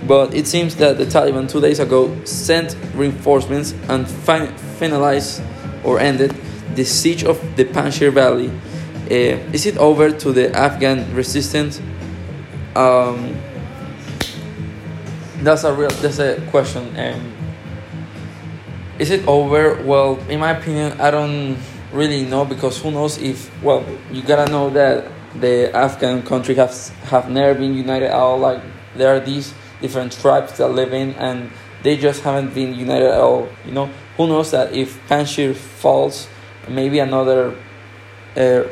But 0.06 0.34
it 0.34 0.46
seems 0.46 0.76
that 0.76 0.98
the 0.98 1.04
Taliban 1.04 1.50
two 1.50 1.60
days 1.60 1.80
ago 1.80 2.16
sent 2.24 2.76
reinforcements 2.94 3.74
and 3.88 4.08
fin- 4.08 4.54
finalized 4.78 5.44
or 5.84 6.00
ended 6.00 6.34
the 6.74 6.84
siege 6.84 7.24
of 7.24 7.40
the 7.56 7.64
Panjshir 7.64 8.12
Valley. 8.12 8.50
Uh, 9.10 9.40
is 9.56 9.64
it 9.64 9.76
over 9.78 10.10
to 10.10 10.32
the 10.32 10.54
Afghan 10.54 11.14
resistance? 11.14 11.80
Um, 12.76 13.34
that's 15.42 15.64
a 15.64 15.72
real 15.72 15.88
that's 15.88 16.18
a 16.18 16.40
question. 16.50 16.94
Um, 16.98 17.32
is 18.98 19.10
it 19.10 19.26
over? 19.26 19.80
Well, 19.82 20.18
in 20.28 20.40
my 20.40 20.50
opinion, 20.50 21.00
I 21.00 21.10
don't 21.10 21.56
really 21.92 22.24
know 22.24 22.44
because 22.44 22.82
who 22.82 22.90
knows 22.90 23.16
if 23.18 23.50
well 23.62 23.84
you 24.12 24.20
gotta 24.22 24.50
know 24.50 24.68
that 24.70 25.10
the 25.40 25.74
Afghan 25.74 26.22
country 26.22 26.54
has 26.56 26.90
have 27.04 27.30
never 27.30 27.58
been 27.58 27.74
united 27.74 28.06
at 28.06 28.14
all. 28.14 28.38
Like 28.38 28.60
there 28.94 29.14
are 29.14 29.20
these 29.20 29.54
different 29.80 30.12
tribes 30.12 30.58
that 30.58 30.68
live 30.68 30.92
in 30.92 31.14
and 31.14 31.50
they 31.82 31.96
just 31.96 32.22
haven't 32.22 32.54
been 32.54 32.74
united 32.74 33.08
at 33.08 33.20
all. 33.20 33.48
You 33.64 33.72
know, 33.72 33.86
who 34.16 34.26
knows 34.26 34.50
that 34.50 34.74
if 34.74 35.00
Panjshir 35.08 35.54
falls, 35.54 36.28
maybe 36.68 36.98
another 36.98 37.56
uh, 38.36 38.64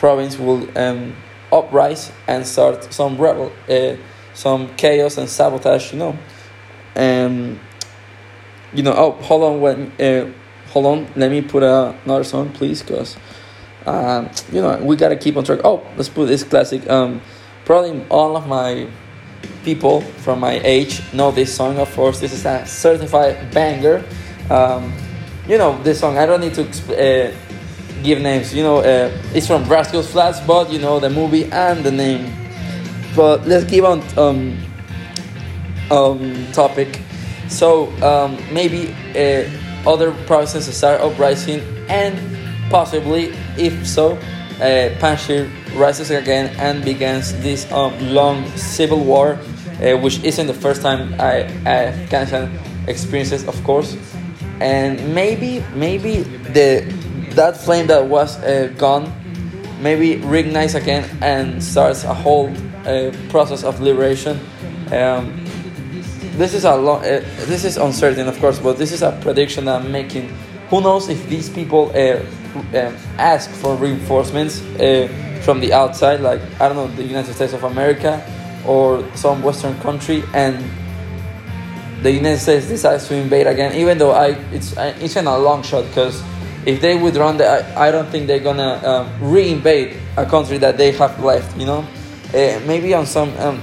province 0.00 0.38
will 0.38 0.66
um, 0.78 1.14
uprise 1.52 2.10
and 2.26 2.46
start 2.46 2.92
some 2.92 3.18
rebel, 3.18 3.52
uh, 3.68 3.96
some 4.32 4.74
chaos 4.76 5.18
and 5.18 5.28
sabotage. 5.28 5.92
You 5.92 5.98
know, 5.98 6.18
um, 6.96 7.60
you 8.72 8.82
know. 8.82 8.94
Oh, 8.96 9.12
hold 9.12 9.42
on, 9.44 9.60
when 9.60 9.92
uh, 10.00 10.32
hold 10.70 10.86
on. 10.86 11.06
Let 11.14 11.30
me 11.30 11.42
put 11.42 11.62
another 11.62 12.24
song, 12.24 12.50
please, 12.50 12.82
cause 12.82 13.16
um, 13.86 14.30
you 14.50 14.62
know 14.62 14.78
we 14.82 14.96
gotta 14.96 15.16
keep 15.16 15.36
on 15.36 15.44
track. 15.44 15.60
Oh, 15.64 15.86
let's 15.96 16.08
put 16.08 16.26
this 16.26 16.42
classic. 16.42 16.88
Um, 16.88 17.20
probably 17.66 18.04
all 18.08 18.36
of 18.36 18.48
my 18.48 18.88
people 19.64 20.00
from 20.24 20.40
my 20.40 20.58
age 20.64 21.02
know 21.12 21.30
this 21.30 21.54
song. 21.54 21.78
Of 21.78 21.94
course, 21.94 22.20
this 22.20 22.32
is 22.32 22.46
a 22.46 22.64
certified 22.66 23.52
banger. 23.52 24.02
Um, 24.48 24.94
you 25.46 25.58
know 25.58 25.80
this 25.82 26.00
song. 26.00 26.16
I 26.16 26.24
don't 26.24 26.40
need 26.40 26.54
to 26.54 26.64
uh, 26.64 27.49
give 28.02 28.20
names. 28.20 28.54
You 28.54 28.62
know, 28.62 28.78
uh, 28.78 29.10
it's 29.34 29.46
from 29.46 29.64
Rascals 29.64 30.10
Flatts, 30.10 30.40
but 30.40 30.70
you 30.70 30.78
know 30.78 31.00
the 31.00 31.10
movie 31.10 31.44
and 31.52 31.84
the 31.84 31.90
name. 31.90 32.32
But 33.16 33.46
let's 33.46 33.68
keep 33.68 33.84
on 33.84 34.02
um, 34.18 34.58
um, 35.90 36.46
topic. 36.52 37.00
So 37.48 37.90
um, 38.02 38.38
maybe 38.52 38.94
uh, 39.16 39.48
other 39.88 40.12
provinces 40.26 40.74
start 40.76 41.00
uprising, 41.00 41.60
and 41.88 42.14
possibly, 42.70 43.34
if 43.56 43.86
so, 43.86 44.18
uh, 44.60 44.90
rises 45.74 46.10
again 46.10 46.54
and 46.58 46.84
begins 46.84 47.32
this 47.42 47.70
um, 47.72 47.92
long 48.14 48.46
civil 48.56 49.04
war, 49.04 49.38
uh, 49.82 49.96
which 49.96 50.22
isn't 50.22 50.46
the 50.46 50.54
first 50.54 50.82
time 50.82 51.14
I, 51.20 51.42
Afghanistan 51.66 52.58
experiences, 52.86 53.46
of 53.46 53.62
course. 53.64 53.96
And 54.60 55.14
maybe, 55.14 55.64
maybe 55.74 56.22
the 56.52 56.84
that 57.34 57.56
flame 57.56 57.86
that 57.88 58.06
was 58.06 58.38
uh, 58.42 58.72
gone, 58.76 59.12
maybe 59.80 60.16
reignites 60.16 60.74
again 60.74 61.08
and 61.22 61.62
starts 61.62 62.04
a 62.04 62.14
whole 62.14 62.50
uh, 62.86 63.12
process 63.28 63.64
of 63.64 63.80
liberation. 63.80 64.38
Um, 64.92 65.44
this 66.36 66.54
is 66.54 66.64
a 66.64 66.76
long, 66.76 67.00
uh, 67.00 67.20
this 67.46 67.64
is 67.64 67.76
uncertain, 67.76 68.28
of 68.28 68.38
course, 68.40 68.58
but 68.58 68.78
this 68.78 68.92
is 68.92 69.02
a 69.02 69.18
prediction 69.22 69.68
I'm 69.68 69.90
making. 69.92 70.28
Who 70.70 70.80
knows 70.80 71.08
if 71.08 71.28
these 71.28 71.48
people 71.48 71.92
uh, 71.94 72.20
um, 72.78 72.96
ask 73.18 73.50
for 73.50 73.74
reinforcements 73.76 74.62
uh, 74.80 75.08
from 75.42 75.60
the 75.60 75.72
outside, 75.72 76.20
like 76.20 76.40
I 76.60 76.68
don't 76.68 76.76
know, 76.76 76.88
the 76.96 77.04
United 77.04 77.34
States 77.34 77.52
of 77.52 77.64
America 77.64 78.24
or 78.66 79.04
some 79.16 79.42
Western 79.42 79.78
country, 79.80 80.22
and 80.34 80.64
the 82.02 82.12
United 82.12 82.38
States 82.38 82.66
decides 82.66 83.08
to 83.08 83.14
invade 83.14 83.46
again. 83.46 83.74
Even 83.74 83.98
though 83.98 84.12
I, 84.12 84.28
it's 84.52 84.74
it's 84.76 85.16
in 85.16 85.26
a 85.26 85.36
long 85.36 85.62
shot 85.62 85.84
because 85.86 86.22
if 86.66 86.80
they 86.80 86.96
withdraw, 86.96 87.30
I, 87.30 87.88
I 87.88 87.90
don't 87.90 88.08
think 88.08 88.26
they're 88.26 88.38
gonna 88.38 88.80
um, 88.84 89.32
re-invade 89.32 89.96
a 90.16 90.26
country 90.26 90.58
that 90.58 90.76
they 90.76 90.92
have 90.92 91.22
left. 91.22 91.56
You 91.56 91.66
know, 91.66 91.78
uh, 92.34 92.60
maybe 92.66 92.92
on 92.94 93.06
some 93.06 93.36
um, 93.38 93.62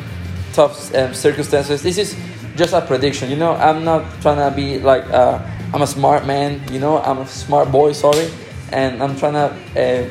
tough 0.54 0.94
um, 0.96 1.14
circumstances. 1.14 1.84
This 1.84 1.98
is 1.98 2.16
just 2.56 2.74
a 2.74 2.82
prediction. 2.82 3.30
You 3.30 3.36
know, 3.36 3.54
I'm 3.54 3.84
not 3.84 4.04
trying 4.22 4.38
to 4.38 4.56
be 4.56 4.80
like 4.80 5.06
uh, 5.12 5.40
I'm 5.74 5.82
a 5.82 5.88
smart 5.88 6.26
man. 6.26 6.62
You 6.72 6.80
know, 6.80 7.00
I'm 7.00 7.20
a 7.20 7.28
smart 7.28 7.72
boy. 7.72 7.92
Sorry, 7.92 8.30
and 8.72 9.02
I'm 9.02 9.16
trying 9.16 9.34
to 9.34 9.54
uh, 9.80 10.10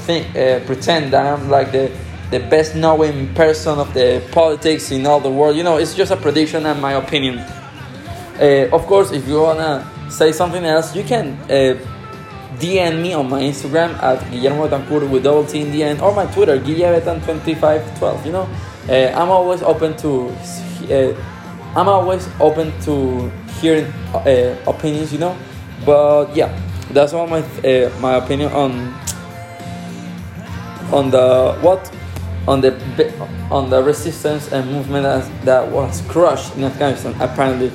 think, 0.00 0.36
uh, 0.36 0.60
pretend 0.66 1.12
that 1.12 1.26
I'm 1.26 1.48
like 1.48 1.72
the 1.72 1.90
the 2.30 2.40
best 2.40 2.74
knowing 2.74 3.32
person 3.34 3.78
of 3.78 3.94
the 3.94 4.22
politics 4.32 4.90
in 4.90 5.06
all 5.06 5.20
the 5.20 5.30
world. 5.30 5.56
You 5.56 5.62
know, 5.62 5.78
it's 5.78 5.94
just 5.94 6.12
a 6.12 6.16
prediction 6.16 6.66
and 6.66 6.80
my 6.82 6.92
opinion. 6.94 7.38
Of 8.38 8.86
course, 8.86 9.12
if 9.12 9.28
you 9.28 9.40
wanna 9.40 9.88
say 10.10 10.32
something 10.32 10.64
else, 10.64 10.96
you 10.96 11.04
can 11.04 11.38
DM 12.58 13.02
me 13.02 13.12
on 13.14 13.28
my 13.28 13.40
Instagram 13.40 14.00
at 14.02 14.20
Guillermo 14.30 14.68
Betancourt 14.68 15.08
with 15.08 15.24
double 15.24 15.44
T 15.44 15.60
in 15.60 15.70
the 15.72 15.82
end, 15.82 16.00
or 16.00 16.14
my 16.14 16.26
Twitter, 16.26 16.58
Guillebetan2512. 16.58 18.26
You 18.26 18.32
know, 18.32 18.48
uh, 18.88 19.12
I'm 19.14 19.30
always 19.30 19.62
open 19.62 19.96
to. 19.98 20.28
Uh, 20.90 21.14
I'm 21.76 21.88
always 21.88 22.28
open 22.40 22.72
to 22.82 23.30
hearing 23.60 23.86
uh, 24.14 24.56
opinions. 24.66 25.12
You 25.12 25.18
know, 25.18 25.36
but 25.84 26.34
yeah, 26.36 26.52
that's 26.90 27.12
all 27.12 27.26
my 27.26 27.40
uh, 27.40 27.90
my 28.00 28.16
opinion 28.16 28.52
on 28.52 28.94
on 30.92 31.10
the 31.10 31.56
what 31.60 31.90
on 32.46 32.60
the 32.60 32.72
on 33.50 33.70
the 33.70 33.82
resistance 33.82 34.52
and 34.52 34.70
movement 34.70 35.04
that, 35.04 35.44
that 35.44 35.68
was 35.70 36.02
crushed 36.02 36.54
in 36.56 36.64
Afghanistan 36.64 37.14
apparently 37.20 37.68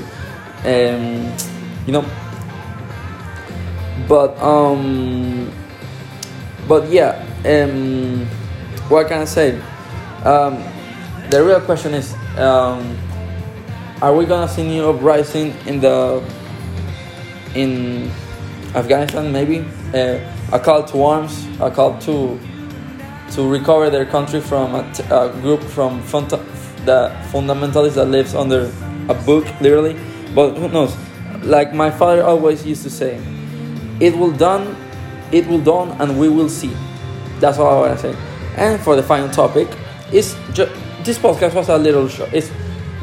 um, 0.65 1.33
you 1.85 1.93
know 1.93 2.05
but 4.07 4.37
um 4.41 5.51
but 6.67 6.89
yeah 6.89 7.25
um 7.45 8.25
what 8.89 9.07
can 9.07 9.21
I 9.21 9.25
say 9.25 9.59
um 10.23 10.63
the 11.29 11.43
real 11.43 11.61
question 11.61 11.93
is 11.93 12.13
um 12.37 12.97
are 14.01 14.15
we 14.15 14.25
gonna 14.25 14.47
see 14.47 14.63
new 14.63 14.89
uprising 14.89 15.53
in 15.65 15.79
the 15.79 16.23
in 17.55 18.09
Afghanistan 18.75 19.31
maybe 19.31 19.65
uh, 19.93 20.19
a 20.51 20.59
call 20.59 20.83
to 20.83 21.03
arms 21.03 21.47
a 21.59 21.69
call 21.71 21.97
to 21.99 22.39
to 23.31 23.47
recover 23.47 23.89
their 23.89 24.05
country 24.05 24.41
from 24.41 24.75
a, 24.75 24.93
t- 24.93 25.03
a 25.11 25.29
group 25.41 25.61
from 25.61 26.01
the 26.85 27.15
fundamentalists 27.31 27.95
that 27.95 28.05
lives 28.05 28.33
under 28.33 28.71
a 29.07 29.13
book, 29.13 29.45
literally. 29.61 29.95
But 30.33 30.57
who 30.57 30.67
knows? 30.69 30.95
Like 31.43 31.73
my 31.73 31.91
father 31.91 32.23
always 32.23 32.65
used 32.65 32.83
to 32.83 32.89
say, 32.89 33.19
"It 33.99 34.17
will 34.17 34.31
done, 34.31 34.75
it 35.31 35.47
will 35.47 35.59
dawn, 35.59 35.95
and 35.99 36.19
we 36.19 36.29
will 36.29 36.49
see." 36.49 36.75
That's 37.39 37.57
all 37.57 37.83
I 37.83 37.87
want 37.87 37.99
to 37.99 38.11
say. 38.11 38.17
And 38.57 38.79
for 38.79 38.95
the 38.95 39.03
final 39.03 39.29
topic, 39.29 39.67
is 40.11 40.35
ju- 40.53 40.69
this 41.03 41.17
podcast 41.17 41.53
was 41.53 41.69
a 41.69 41.77
little 41.77 42.07
short. 42.07 42.33
It 42.33 42.51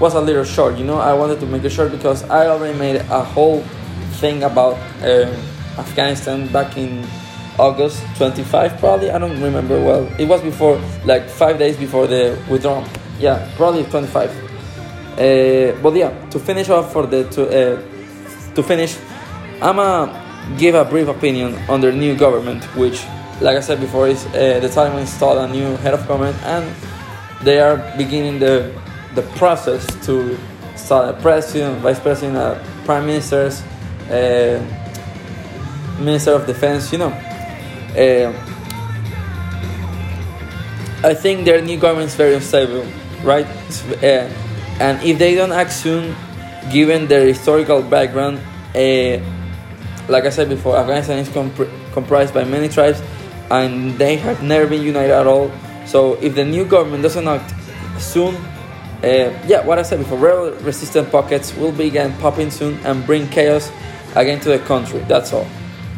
was 0.01 0.15
a 0.15 0.21
little 0.21 0.45
short. 0.45 0.77
You 0.77 0.85
know, 0.85 0.99
I 0.99 1.15
wanted 1.15 1.41
to 1.41 1.47
make 1.47 1.65
it 1.65 1.71
short 1.71 1.93
because 1.93 2.23
I 2.25 2.49
already 2.49 2.79
made 2.79 2.97
a 2.97 3.25
whole 3.25 3.63
thing 4.21 4.43
about 4.43 4.75
uh, 5.03 5.33
Afghanistan 5.79 6.49
back 6.49 6.77
in 6.77 7.07
August 7.59 8.03
25 8.17 8.79
probably 8.79 9.11
I 9.11 9.19
don't 9.19 9.41
remember 9.41 9.81
well 9.83 10.07
it 10.19 10.27
was 10.27 10.43
before 10.43 10.81
like 11.05 11.29
five 11.29 11.59
days 11.59 11.77
before 11.77 12.07
the 12.07 12.39
withdrawal 12.51 12.85
yeah 13.19 13.51
probably 13.57 13.85
25 13.85 14.31
uh, 14.31 15.81
but 15.83 15.95
yeah 15.95 16.11
to 16.31 16.39
finish 16.39 16.69
off 16.69 16.93
for 16.93 17.07
the 17.07 17.25
to 17.31 17.43
uh, 17.49 18.55
to 18.55 18.63
finish 18.63 18.99
I'ma 19.63 20.26
give 20.59 20.75
a 20.75 20.85
brief 20.85 21.09
opinion 21.09 21.55
on 21.69 21.81
their 21.81 21.93
new 21.93 22.17
government 22.17 22.65
which 22.77 23.05
like 23.41 23.57
I 23.57 23.61
said 23.61 23.81
before 23.81 24.09
is 24.09 24.25
uh, 24.27 24.61
the 24.61 24.69
Taliban 24.69 25.01
installed 25.01 25.39
a 25.39 25.53
new 25.53 25.77
head 25.79 25.95
of 25.95 26.07
government 26.07 26.37
and 26.45 26.65
they 27.43 27.61
are 27.61 27.77
beginning 27.97 28.39
the 28.39 28.73
the 29.15 29.23
process 29.37 29.85
to 30.07 30.39
start 30.77 31.15
a 31.15 31.21
president 31.21 31.81
vice 31.81 32.01
president 32.01 32.37
uh, 32.37 32.63
prime 32.85 33.07
ministers 33.07 33.63
uh, 34.11 34.63
minister 35.99 36.33
of 36.33 36.47
defense 36.47 36.93
you 36.93 36.99
know 36.99 37.13
uh, 37.97 38.33
I 41.07 41.15
think 41.15 41.45
their 41.45 41.61
new 41.61 41.79
government 41.79 42.09
is 42.09 42.17
very 42.17 42.35
unstable, 42.35 42.85
right? 43.23 43.47
Uh, 44.03 44.29
and 44.81 45.01
if 45.03 45.19
they 45.19 45.35
don't 45.35 45.53
act 45.53 45.73
soon, 45.73 46.17
given 46.73 47.07
their 47.07 47.27
historical 47.27 47.83
background, 47.83 48.39
uh, 48.75 49.21
like 50.09 50.25
I 50.25 50.31
said 50.31 50.49
before, 50.49 50.77
Afghanistan 50.77 51.19
is 51.19 51.29
comp- 51.29 51.69
comprised 51.93 52.35
by 52.35 52.45
many 52.45 52.69
tribes, 52.69 53.03
and 53.51 53.99
they 53.99 54.17
have 54.17 54.43
never 54.43 54.67
been 54.67 54.83
united 54.83 55.13
at 55.13 55.27
all. 55.27 55.51
So 55.87 56.15
if 56.15 56.35
the 56.35 56.45
new 56.45 56.65
government 56.65 57.03
doesn't 57.03 57.27
act 57.27 57.55
soon, 58.01 58.35
uh, 59.03 59.31
yeah, 59.47 59.65
what 59.65 59.79
I 59.79 59.83
said 59.83 59.99
before, 59.99 60.19
rebel 60.19 60.53
resistant 60.63 61.11
pockets 61.11 61.55
will 61.57 61.73
begin 61.73 62.13
popping 62.19 62.51
soon 62.51 62.79
and 62.85 63.05
bring 63.07 63.29
chaos 63.29 63.71
again 64.15 64.41
to 64.41 64.49
the 64.49 64.59
country. 64.61 65.01
That's 65.07 65.33
all. 65.33 65.47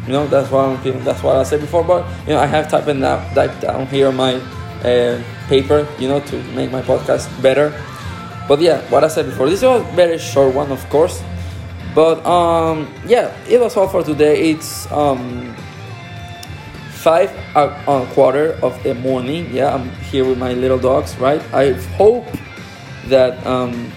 You 0.05 0.13
know, 0.13 0.27
that's 0.27 0.49
what 0.51 0.65
I'm 0.65 0.77
feeling. 0.81 1.03
That's 1.03 1.21
what 1.23 1.35
I 1.35 1.43
said 1.43 1.61
before. 1.61 1.83
But 1.83 2.05
you 2.27 2.33
know, 2.33 2.39
I 2.39 2.45
have 2.45 2.69
typed 2.69 2.87
that 2.87 3.35
typed 3.35 3.61
down 3.61 3.87
here 3.87 4.07
on 4.07 4.15
my 4.15 4.35
uh, 4.83 5.21
paper. 5.47 5.87
You 5.99 6.07
know, 6.07 6.19
to 6.19 6.43
make 6.53 6.71
my 6.71 6.81
podcast 6.81 7.29
better. 7.41 7.69
But 8.47 8.59
yeah, 8.59 8.81
what 8.89 9.03
I 9.03 9.07
said 9.07 9.25
before. 9.27 9.49
This 9.49 9.61
was 9.61 9.81
a 9.81 9.95
very 9.95 10.17
short 10.17 10.55
one, 10.55 10.71
of 10.71 10.87
course. 10.89 11.21
But 11.95 12.23
um, 12.25 12.87
yeah, 13.05 13.35
it 13.47 13.59
was 13.59 13.75
all 13.75 13.87
for 13.87 14.03
today. 14.03 14.51
It's 14.51 14.89
um, 14.91 15.55
five 16.91 17.31
a 17.55 18.07
quarter 18.13 18.53
of 18.61 18.81
the 18.83 18.93
morning. 18.93 19.49
Yeah, 19.51 19.73
I'm 19.73 19.89
here 20.11 20.25
with 20.25 20.37
my 20.37 20.53
little 20.53 20.77
dogs. 20.77 21.17
Right. 21.17 21.41
I 21.53 21.73
hope 21.97 22.27
that 23.07 23.45
um, 23.45 23.91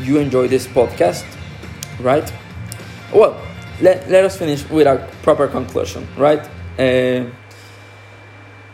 you 0.00 0.18
enjoy 0.18 0.48
this 0.48 0.66
podcast. 0.66 1.24
Right. 2.00 2.30
Well, 3.14 3.40
let, 3.80 4.10
let 4.10 4.24
us 4.24 4.36
finish 4.36 4.68
with 4.68 4.86
a 4.86 5.08
proper 5.22 5.46
conclusion. 5.46 6.08
Right. 6.16 6.42
Uh, 6.78 7.30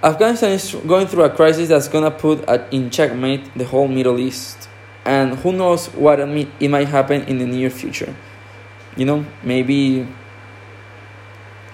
Afghanistan 0.03 0.53
is 0.53 0.75
going 0.87 1.07
through 1.07 1.25
a 1.25 1.31
crisis 1.31 1.69
that's 1.69 1.87
gonna 1.87 2.11
put 2.11 2.49
in 2.73 2.91
checkmate 2.91 3.55
the 3.55 3.65
whole 3.65 3.87
Middle 3.87 4.19
East, 4.19 4.69
and 5.05 5.39
who 5.39 5.53
knows 5.53 5.87
what 5.95 6.19
it 6.19 6.69
might 6.69 6.89
happen 6.89 7.23
in 7.23 7.39
the 7.39 7.47
near 7.47 7.71
future 7.71 8.13
you 8.97 9.05
know 9.05 9.25
maybe 9.43 10.07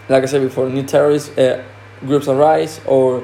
like 0.08 0.22
i 0.22 0.26
said 0.26 0.42
before 0.42 0.68
new 0.68 0.82
terrorist 0.82 1.36
uh, 1.38 1.62
groups 2.00 2.28
arise 2.28 2.80
or 2.86 3.22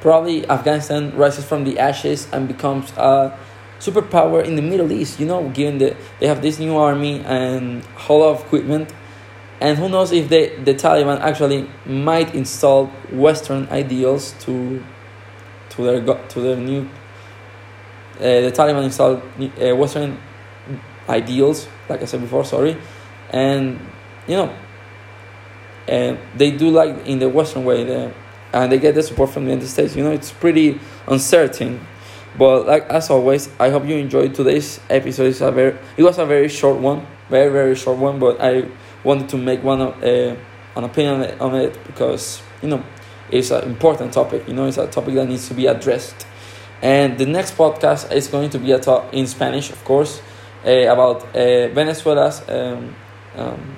probably 0.00 0.48
afghanistan 0.48 1.14
rises 1.16 1.44
from 1.44 1.64
the 1.64 1.78
ashes 1.78 2.28
and 2.32 2.46
becomes 2.48 2.92
a 2.96 3.36
superpower 3.78 4.44
in 4.44 4.56
the 4.56 4.62
middle 4.62 4.90
east 4.90 5.20
you 5.20 5.26
know 5.26 5.48
given 5.50 5.78
that 5.78 5.96
they 6.20 6.26
have 6.26 6.42
this 6.42 6.58
new 6.58 6.76
army 6.76 7.20
and 7.24 7.84
whole 7.96 8.20
lot 8.20 8.36
of 8.36 8.40
equipment. 8.46 8.92
And 9.58 9.78
who 9.78 9.88
knows 9.88 10.12
if 10.12 10.28
they, 10.28 10.54
the 10.56 10.74
taliban 10.74 11.18
actually 11.20 11.66
might 11.86 12.34
install 12.34 12.86
western 13.10 13.66
ideals 13.68 14.34
to 14.40 14.84
to 15.70 15.82
their 15.82 16.00
to 16.28 16.40
their 16.40 16.56
new 16.56 16.82
uh, 18.16 18.20
the 18.20 18.52
taliban 18.52 18.84
installed 18.84 19.22
uh, 19.40 19.74
western 19.74 20.18
ideals 21.08 21.68
like 21.88 22.02
i 22.02 22.04
said 22.04 22.20
before 22.20 22.44
sorry 22.44 22.76
and 23.30 23.80
you 24.26 24.36
know 24.36 24.54
and 25.88 26.18
they 26.34 26.50
do 26.50 26.70
like 26.70 27.06
in 27.06 27.18
the 27.18 27.28
western 27.28 27.64
way 27.64 27.84
the, 27.84 28.12
and 28.52 28.72
they 28.72 28.78
get 28.78 28.94
the 28.94 29.02
support 29.02 29.30
from 29.30 29.44
the 29.44 29.50
united 29.50 29.68
states. 29.68 29.94
You 29.96 30.04
know 30.04 30.12
it's 30.12 30.32
pretty 30.32 30.80
uncertain. 31.06 31.86
But 32.38 32.66
like 32.66 32.84
as 32.90 33.08
always 33.10 33.48
i 33.58 33.70
hope 33.70 33.86
you 33.86 33.96
enjoyed 33.96 34.34
today's 34.34 34.80
episode. 34.90 35.28
It's 35.28 35.40
a 35.40 35.50
very 35.50 35.76
it 35.96 36.02
was 36.02 36.18
a 36.18 36.26
very 36.26 36.48
short 36.48 36.78
one 36.78 37.06
very 37.28 37.50
very 37.50 37.74
short 37.74 37.98
one 37.98 38.20
but 38.20 38.40
i 38.40 38.68
wanted 39.02 39.28
to 39.28 39.36
make 39.36 39.60
one 39.64 39.80
uh, 39.80 40.36
an 40.76 40.84
opinion 40.84 41.38
on 41.40 41.56
it 41.56 41.76
because 41.86 42.40
you 42.62 42.68
know 42.68 42.82
it's 43.30 43.50
an 43.50 43.64
important 43.64 44.12
topic. 44.12 44.46
You 44.46 44.54
know 44.54 44.66
it's 44.66 44.78
a 44.78 44.86
topic 44.86 45.14
that 45.14 45.26
needs 45.28 45.48
to 45.48 45.54
be 45.54 45.66
addressed. 45.66 46.26
And 46.82 47.18
the 47.18 47.26
next 47.26 47.56
podcast 47.56 48.12
is 48.12 48.28
going 48.28 48.50
to 48.50 48.58
be 48.58 48.72
a 48.72 48.78
talk 48.78 49.12
in 49.12 49.26
spanish 49.26 49.70
of 49.70 49.82
course 49.84 50.20
uh, 50.64 50.70
about 50.70 51.22
uh, 51.34 51.68
venezuela's 51.68 52.46
um, 52.50 52.94
um, 53.36 53.76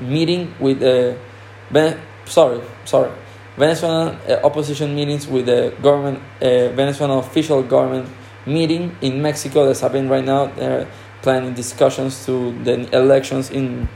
meeting 0.00 0.54
with 0.60 0.80
the 0.80 1.18
ben- 1.70 2.00
sorry 2.24 2.60
sorry 2.84 3.10
Venezuelan 3.56 4.16
uh, 4.28 4.40
opposition 4.44 4.94
meetings 4.94 5.26
with 5.26 5.46
the 5.46 5.74
government 5.82 6.18
uh, 6.40 6.68
Venezuelan 6.70 7.18
official 7.18 7.62
government 7.62 8.08
meeting 8.46 8.96
in 9.02 9.20
Mexico 9.20 9.66
that's 9.66 9.80
happening 9.80 10.08
right 10.08 10.24
now. 10.24 10.46
They're 10.46 10.88
planning 11.22 11.54
discussions 11.54 12.24
to 12.26 12.52
the 12.64 12.88
elections 12.96 13.50
in 13.50 13.88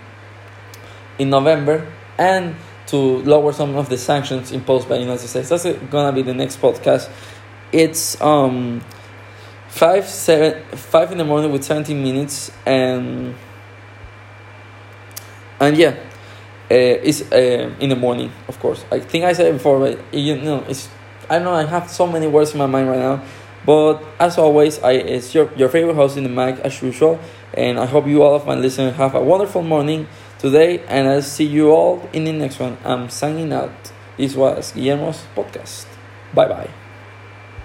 in 1.19 1.31
November 1.31 1.87
and 2.19 2.57
to 2.87 2.97
lower 2.97 3.53
some 3.53 3.77
of 3.77 3.89
the 3.89 3.97
sanctions 3.97 4.51
imposed 4.53 4.89
by 4.89 4.97
the 4.97 5.03
United 5.03 5.27
States. 5.29 5.49
That's 5.49 5.65
gonna 5.91 6.13
be 6.13 6.23
the 6.23 6.35
next 6.35 6.61
podcast. 6.61 7.09
It's 7.73 8.21
um 8.21 8.83
five 9.69 10.09
seven 10.09 10.63
five 10.77 11.13
in 11.13 11.19
the 11.19 11.25
morning 11.25 11.53
with 11.53 11.65
seventeen 11.65 12.03
minutes 12.03 12.51
and 12.67 13.35
and 15.63 15.77
yeah 15.79 15.95
uh, 16.71 16.75
it's 17.09 17.23
uh, 17.33 17.75
in 17.81 17.91
the 17.91 17.97
morning 17.97 18.33
of 18.49 18.59
course. 18.61 18.85
I 18.91 19.01
think 19.01 19.25
i 19.25 19.33
said 19.33 19.47
it 19.47 19.53
before 19.55 19.79
but 19.81 20.15
you 20.15 20.37
know 20.37 20.65
it's 20.69 20.89
i 21.29 21.37
don't 21.37 21.45
know 21.45 21.55
i 21.55 21.65
have 21.65 21.91
so 21.91 22.07
many 22.07 22.27
words 22.27 22.53
in 22.53 22.59
my 22.59 22.67
mind 22.67 22.89
right 22.89 22.99
now. 22.99 23.23
But 23.65 24.03
as 24.19 24.39
always 24.39 24.83
i 24.83 24.93
it's 24.93 25.35
your, 25.35 25.53
your 25.55 25.69
favorite 25.69 25.95
host 25.95 26.17
in 26.17 26.25
the 26.25 26.31
mic 26.31 26.59
as 26.61 26.83
usual. 26.83 27.21
And 27.55 27.79
i 27.79 27.87
hope 27.87 28.07
you 28.07 28.23
all 28.23 28.35
of 28.35 28.47
my 28.47 28.55
listeners 28.55 28.97
have 28.97 29.15
a 29.15 29.23
wonderful 29.23 29.63
morning 29.63 30.09
today. 30.39 30.81
And 30.89 31.09
i'll 31.09 31.23
see 31.23 31.47
you 31.47 31.71
all 31.71 32.09
in 32.13 32.25
the 32.25 32.33
next 32.33 32.59
one. 32.59 32.79
I'm 32.85 33.09
signing 33.11 33.53
out. 33.53 33.93
This 34.17 34.35
was 34.35 34.73
guillermo's 34.73 35.25
podcast. 35.37 35.87
Bye 36.35 36.49
bye 36.49 36.82